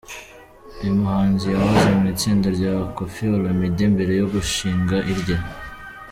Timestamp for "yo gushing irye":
4.19-5.37